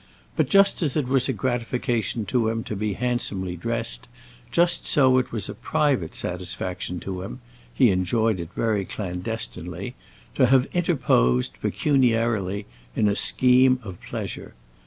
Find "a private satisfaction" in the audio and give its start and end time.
5.47-6.99